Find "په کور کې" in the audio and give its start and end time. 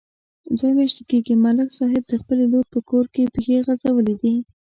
2.73-3.31